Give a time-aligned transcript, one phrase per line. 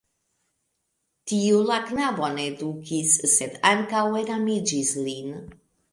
[1.31, 5.35] Tiu la knabon edukis, sed ankaŭ enamiĝis lin.